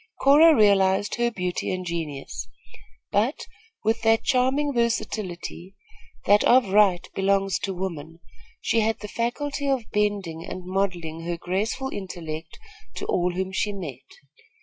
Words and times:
Cora 0.19 0.55
realized 0.55 1.13
her 1.17 1.29
beauty 1.29 1.71
and 1.71 1.85
genius; 1.85 2.47
but, 3.11 3.45
with 3.83 4.01
that 4.01 4.23
charming 4.23 4.73
versatility, 4.73 5.75
that 6.25 6.43
of 6.43 6.69
right 6.69 7.07
belongs 7.13 7.59
to 7.59 7.71
woman, 7.75 8.19
she 8.61 8.79
had 8.79 8.99
the 9.01 9.07
faculty 9.07 9.69
of 9.69 9.91
bending 9.91 10.43
and 10.43 10.65
modelling 10.65 11.21
her 11.25 11.37
graceful 11.37 11.89
intellect 11.89 12.57
to 12.95 13.05
all 13.05 13.33
whom 13.33 13.51
she 13.51 13.71
met. 13.73 14.07